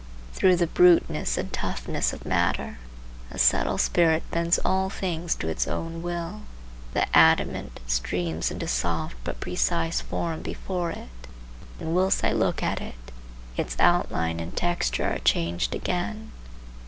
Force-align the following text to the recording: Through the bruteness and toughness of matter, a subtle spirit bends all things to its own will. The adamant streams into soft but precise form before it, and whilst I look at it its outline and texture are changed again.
Through 0.33 0.55
the 0.55 0.65
bruteness 0.65 1.37
and 1.37 1.53
toughness 1.53 2.11
of 2.11 2.25
matter, 2.25 2.79
a 3.29 3.37
subtle 3.37 3.77
spirit 3.77 4.23
bends 4.31 4.57
all 4.65 4.89
things 4.89 5.35
to 5.35 5.47
its 5.47 5.67
own 5.67 6.01
will. 6.01 6.41
The 6.95 7.05
adamant 7.15 7.79
streams 7.85 8.49
into 8.49 8.67
soft 8.67 9.15
but 9.23 9.39
precise 9.39 10.01
form 10.01 10.41
before 10.41 10.89
it, 10.89 11.27
and 11.79 11.93
whilst 11.95 12.23
I 12.23 12.31
look 12.31 12.63
at 12.63 12.81
it 12.81 13.11
its 13.57 13.77
outline 13.79 14.39
and 14.39 14.57
texture 14.57 15.05
are 15.05 15.19
changed 15.19 15.75
again. 15.75 16.31